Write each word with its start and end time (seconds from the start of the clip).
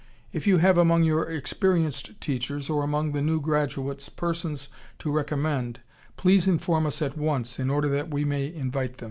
If 0.33 0.47
you 0.47 0.57
have 0.57 0.79
among 0.79 1.03
your 1.03 1.29
experienced 1.29 2.19
teachers 2.19 2.71
or 2.71 2.83
among 2.83 3.11
the 3.11 3.21
new 3.21 3.39
graduates 3.39 4.09
persons 4.09 4.67
to 4.97 5.11
recommend, 5.11 5.81
please 6.17 6.47
inform 6.47 6.87
us 6.87 7.03
at 7.03 7.19
once 7.19 7.59
in 7.59 7.69
order 7.69 7.87
that 7.89 8.09
we 8.11 8.25
may 8.25 8.51
invite 8.51 8.93
them. 8.97 8.99